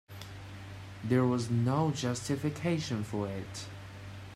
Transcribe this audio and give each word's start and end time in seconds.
There 1.03 1.25
was 1.25 1.51
no 1.51 1.91
justification 1.91 3.03
for 3.03 3.27
it. 3.27 3.67